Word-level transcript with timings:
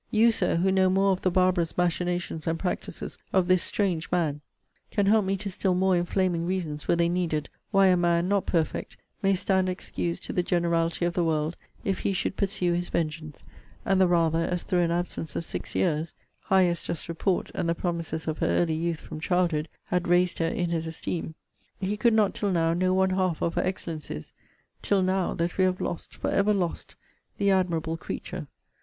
You, 0.09 0.31
Sir, 0.31 0.55
who 0.55 0.71
know 0.71 0.89
more 0.89 1.11
of 1.11 1.21
the 1.21 1.29
barbarous 1.29 1.77
machinations 1.77 2.47
and 2.47 2.57
practices 2.57 3.19
of 3.31 3.45
this 3.47 3.61
strange 3.61 4.11
man, 4.11 4.41
can 4.89 5.05
help 5.05 5.25
me 5.25 5.37
to 5.37 5.51
still 5.51 5.75
more 5.75 5.95
inflaming 5.95 6.43
reasons, 6.43 6.87
were 6.87 6.95
they 6.95 7.07
needed, 7.07 7.49
why 7.69 7.85
a 7.85 7.95
man, 7.95 8.27
not 8.27 8.47
perfect, 8.47 8.97
may 9.21 9.35
stand 9.35 9.69
excused 9.69 10.23
to 10.23 10.33
the 10.33 10.41
generality 10.41 11.05
of 11.05 11.13
the 11.13 11.23
world, 11.23 11.55
if 11.83 11.99
he 11.99 12.13
should 12.13 12.35
pursue 12.35 12.73
his 12.73 12.89
vengeance; 12.89 13.43
and 13.85 14.01
the 14.01 14.07
rather, 14.07 14.43
as 14.43 14.63
through 14.63 14.79
an 14.81 14.89
absence 14.89 15.35
of 15.35 15.45
six 15.45 15.75
years, 15.75 16.15
(high 16.45 16.65
as 16.65 16.81
just 16.81 17.07
report, 17.07 17.51
and 17.53 17.69
the 17.69 17.75
promises 17.75 18.27
of 18.27 18.39
her 18.39 18.47
early 18.47 18.73
youth 18.73 19.01
from 19.01 19.19
childhood, 19.19 19.69
had 19.85 20.07
raised 20.07 20.39
her 20.39 20.47
in 20.47 20.71
his 20.71 20.87
esteem,) 20.87 21.35
he 21.79 21.95
could 21.95 22.15
not 22.15 22.33
till 22.33 22.49
now 22.49 22.73
know 22.73 22.91
one 22.91 23.11
half 23.11 23.39
of 23.43 23.53
her 23.53 23.61
excellencies 23.61 24.33
till 24.81 25.03
now! 25.03 25.35
that 25.35 25.59
we 25.59 25.63
have 25.63 25.79
lost, 25.79 26.15
for 26.15 26.31
ever 26.31 26.55
lost, 26.55 26.95
the 27.37 27.51
admirable 27.51 27.97
creature! 27.97 28.47